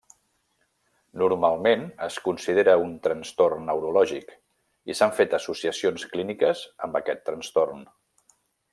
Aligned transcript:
Normalment 1.23 1.83
es 2.05 2.17
considera 2.29 2.75
un 2.85 2.95
trastorn 3.05 3.69
neurològic 3.73 4.33
i 4.93 4.99
s'han 5.01 5.15
fet 5.21 5.39
associacions 5.43 6.11
clíniques 6.17 6.67
amb 6.89 7.03
aquest 7.03 7.27
trastorn. 7.31 7.89